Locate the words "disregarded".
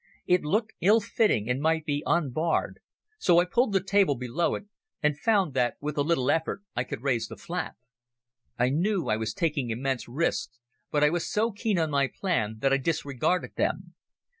12.77-13.51